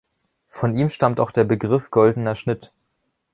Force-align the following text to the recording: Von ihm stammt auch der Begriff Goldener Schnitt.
Von 0.47 0.75
ihm 0.77 0.89
stammt 0.89 1.19
auch 1.19 1.29
der 1.29 1.43
Begriff 1.43 1.91
Goldener 1.91 2.33
Schnitt. 2.33 2.71